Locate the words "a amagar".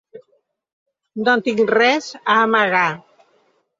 2.23-2.87